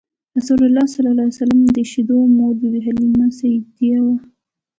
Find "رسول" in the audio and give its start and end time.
0.37-0.59